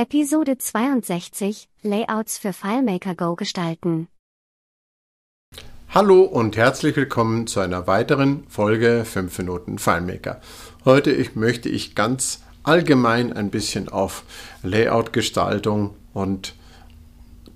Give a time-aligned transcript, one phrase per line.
[0.00, 4.08] Episode 62 Layouts für FileMaker Go gestalten.
[5.90, 10.40] Hallo und herzlich willkommen zu einer weiteren Folge 5 Minuten FileMaker.
[10.86, 14.22] Heute möchte ich ganz allgemein ein bisschen auf
[14.62, 16.54] Layout-Gestaltung und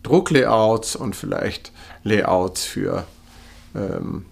[0.02, 1.72] Drucklayouts und vielleicht
[2.02, 3.06] Layouts für
[3.74, 4.26] ähm,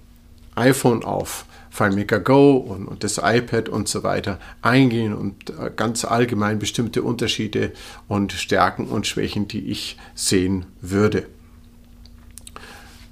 [0.55, 6.05] iPhone auf FileMaker Go und, und, das iPad und so weiter eingehen und äh, ganz
[6.05, 7.73] allgemein bestimmte Unterschiede
[8.09, 11.27] und Stärken und Schwächen, die ich sehen würde.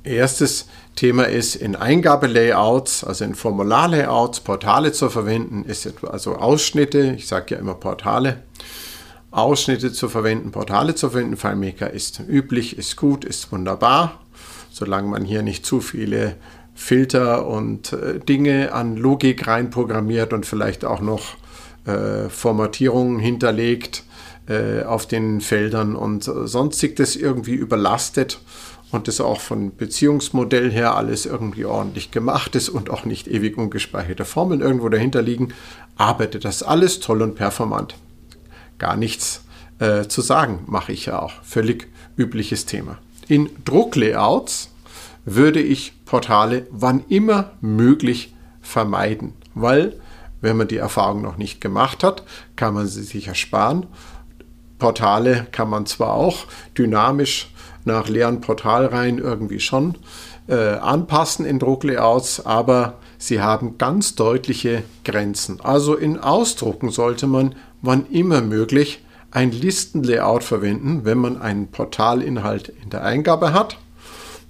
[0.05, 7.29] Erstes Thema ist, in Eingabelayouts, also in Formularlayouts, Portale zu verwenden, ist also Ausschnitte, ich
[7.29, 8.43] sage ja immer Portale,
[9.31, 11.39] Ausschnitte zu verwenden, Portale zu verwenden.
[11.39, 14.21] FileMaker ist üblich, ist gut, ist wunderbar,
[14.71, 16.37] solange man hier nicht zu viele
[16.75, 21.37] Filter und äh, Dinge an Logik reinprogrammiert und vielleicht auch noch
[21.87, 24.05] äh, Formatierungen hinterlegt
[24.49, 28.41] äh, auf den Feldern und sonstig das irgendwie überlastet
[28.91, 33.57] und das auch von Beziehungsmodell her alles irgendwie ordentlich gemacht ist und auch nicht ewig
[33.57, 35.55] ungespeicherte Formeln irgendwo dahinter liegen,
[35.97, 37.95] arbeitet das alles toll und performant.
[38.79, 39.45] Gar nichts
[39.79, 41.33] äh, zu sagen, mache ich ja auch.
[41.43, 42.99] Völlig übliches Thema.
[43.29, 44.70] In Drucklayouts
[45.25, 50.01] würde ich Portale wann immer möglich vermeiden, weil
[50.41, 52.25] wenn man die Erfahrung noch nicht gemacht hat,
[52.57, 53.87] kann man sie sich ersparen.
[54.79, 57.53] Portale kann man zwar auch dynamisch
[57.85, 59.97] nach leeren Portalreihen irgendwie schon
[60.49, 65.61] äh, anpassen in Drucklayouts, aber sie haben ganz deutliche Grenzen.
[65.61, 72.71] Also in Ausdrucken sollte man wann immer möglich ein Listenlayout verwenden, wenn man einen Portalinhalt
[72.83, 73.79] in der Eingabe hat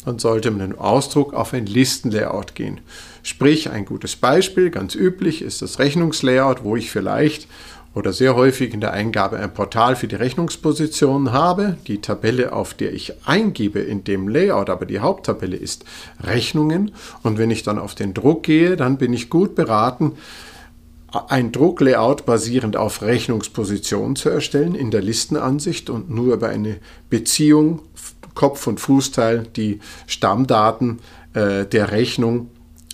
[0.05, 2.81] dann sollte man im Ausdruck auf ein Listenlayout gehen.
[3.23, 7.49] Sprich, ein gutes Beispiel, ganz üblich, ist das Rechnungslayout, wo ich vielleicht
[7.93, 11.77] oder sehr häufig in der Eingabe ein Portal für die Rechnungsposition habe.
[11.89, 15.85] Die Tabelle, auf der ich eingebe in dem Layout, aber die Haupttabelle ist
[16.23, 16.93] Rechnungen.
[17.23, 20.13] Und wenn ich dann auf den Druck gehe, dann bin ich gut beraten,
[21.29, 26.77] ein Drucklayout basierend auf Rechnungspositionen zu erstellen in der Listenansicht und nur über eine
[27.09, 27.81] Beziehung
[28.41, 31.01] Kopf- und Fußteil die Stammdaten
[31.35, 32.49] äh, der Rechnung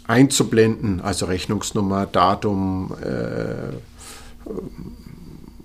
[0.08, 3.76] einzublenden, also Rechnungsnummer, Datum, äh,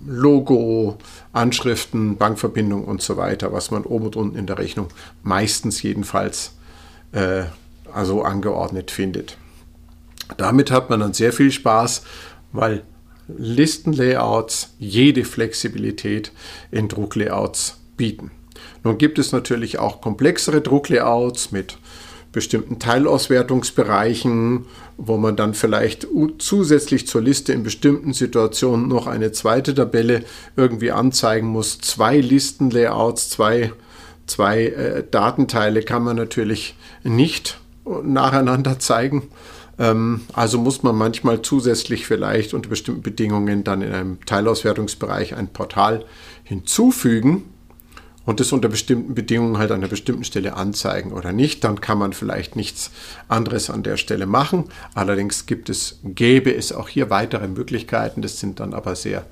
[0.05, 0.99] Logo,
[1.33, 4.89] Anschriften, Bankverbindung und so weiter, was man oben und unten in der Rechnung
[5.23, 6.53] meistens jedenfalls
[7.11, 7.45] äh,
[7.91, 9.37] also angeordnet findet.
[10.37, 12.03] Damit hat man dann sehr viel Spaß,
[12.51, 12.83] weil
[13.27, 16.31] Listenlayouts jede Flexibilität
[16.69, 18.29] in Drucklayouts bieten.
[18.83, 21.77] Nun gibt es natürlich auch komplexere Drucklayouts mit
[22.31, 24.65] bestimmten Teilauswertungsbereichen,
[24.97, 30.23] wo man dann vielleicht zusätzlich zur Liste in bestimmten Situationen noch eine zweite Tabelle
[30.55, 31.79] irgendwie anzeigen muss.
[31.79, 33.73] Zwei Listenlayouts, zwei,
[34.27, 37.59] zwei äh, Datenteile kann man natürlich nicht
[38.03, 39.27] nacheinander zeigen.
[39.77, 45.49] Ähm, also muss man manchmal zusätzlich vielleicht unter bestimmten Bedingungen dann in einem Teilauswertungsbereich ein
[45.49, 46.05] Portal
[46.43, 47.50] hinzufügen
[48.25, 51.97] und das unter bestimmten Bedingungen halt an einer bestimmten Stelle anzeigen oder nicht, dann kann
[51.97, 52.91] man vielleicht nichts
[53.27, 54.65] anderes an der Stelle machen.
[54.93, 59.25] Allerdings gibt es, gäbe es auch hier weitere Möglichkeiten, das sind dann aber sehr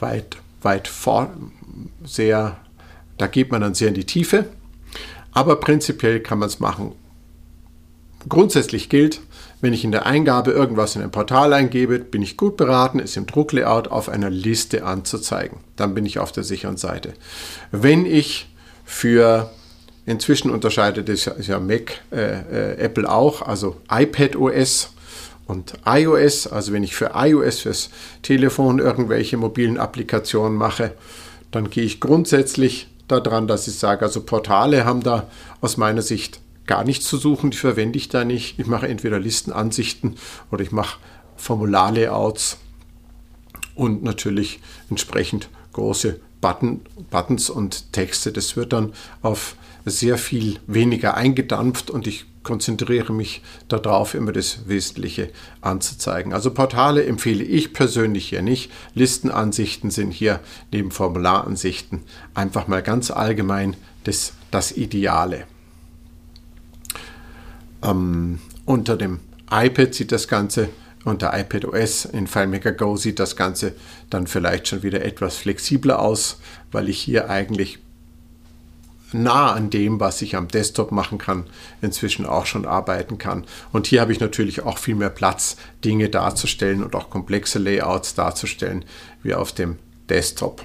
[0.00, 1.32] weit, weit vor,
[2.04, 2.56] sehr,
[3.18, 4.46] da geht man dann sehr in die Tiefe.
[5.32, 6.92] Aber prinzipiell kann man es machen.
[8.28, 9.20] Grundsätzlich gilt,
[9.60, 13.16] wenn ich in der Eingabe irgendwas in ein Portal eingebe, bin ich gut beraten, es
[13.16, 15.58] im Drucklayout auf einer Liste anzuzeigen.
[15.76, 17.14] Dann bin ich auf der sicheren Seite.
[17.72, 18.48] Wenn ich
[18.84, 19.50] für
[20.06, 24.90] Inzwischen unterscheidet es ja Mac, äh, äh, Apple auch, also iPad OS
[25.48, 26.46] und iOS.
[26.46, 27.90] Also wenn ich für iOS fürs
[28.22, 30.92] Telefon irgendwelche mobilen Applikationen mache,
[31.50, 35.26] dann gehe ich grundsätzlich daran, dass ich sage, also Portale haben da
[35.60, 38.58] aus meiner Sicht gar nichts zu suchen, die verwende ich da nicht.
[38.58, 40.16] Ich mache entweder Listenansichten
[40.50, 40.98] oder ich mache
[41.36, 42.58] Formularlayouts
[43.74, 44.60] und natürlich
[44.90, 46.80] entsprechend große Button,
[47.10, 48.32] Buttons und Texte.
[48.32, 48.92] Das wird dann
[49.22, 55.30] auf sehr viel weniger eingedampft und ich konzentriere mich darauf, immer das Wesentliche
[55.60, 56.32] anzuzeigen.
[56.32, 58.70] Also Portale empfehle ich persönlich hier nicht.
[58.94, 60.40] Listenansichten sind hier
[60.70, 62.02] neben Formularansichten
[62.34, 65.46] einfach mal ganz allgemein das, das Ideale.
[67.82, 69.20] Ähm, unter dem
[69.50, 70.68] iPad sieht das Ganze,
[71.04, 73.74] unter iPad OS in FileMaker Go sieht das Ganze
[74.10, 76.40] dann vielleicht schon wieder etwas flexibler aus,
[76.72, 77.78] weil ich hier eigentlich
[79.12, 81.44] nah an dem, was ich am Desktop machen kann,
[81.80, 83.44] inzwischen auch schon arbeiten kann.
[83.72, 88.14] Und hier habe ich natürlich auch viel mehr Platz, Dinge darzustellen und auch komplexe Layouts
[88.14, 88.84] darzustellen,
[89.22, 89.78] wie auf dem
[90.08, 90.64] Desktop.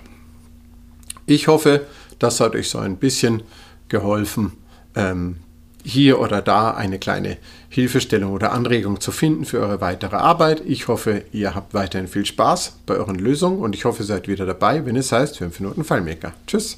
[1.25, 1.85] Ich hoffe,
[2.19, 3.43] das hat euch so ein bisschen
[3.89, 4.53] geholfen,
[4.95, 5.37] ähm,
[5.83, 7.37] hier oder da eine kleine
[7.69, 10.61] Hilfestellung oder Anregung zu finden für eure weitere Arbeit.
[10.65, 14.27] Ich hoffe, ihr habt weiterhin viel Spaß bei euren Lösungen und ich hoffe, ihr seid
[14.27, 16.33] wieder dabei, wenn es heißt 5 Minuten Fallmaker.
[16.47, 16.77] Tschüss!